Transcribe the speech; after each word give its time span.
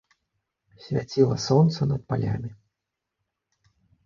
Свяціла 0.85 1.37
сонца 1.47 1.87
над 1.93 2.01
палямі. 2.13 2.51